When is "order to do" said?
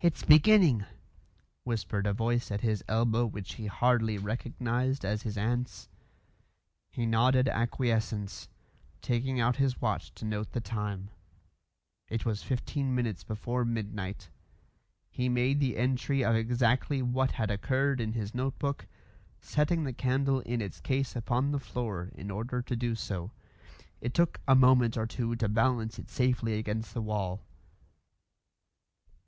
22.30-22.94